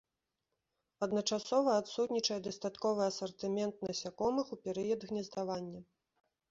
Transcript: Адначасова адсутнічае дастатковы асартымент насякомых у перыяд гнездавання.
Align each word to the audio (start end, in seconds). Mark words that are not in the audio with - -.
Адначасова 1.07 1.75
адсутнічае 1.81 2.39
дастатковы 2.47 3.01
асартымент 3.11 3.75
насякомых 3.89 4.45
у 4.57 4.61
перыяд 4.67 4.99
гнездавання. 5.13 5.79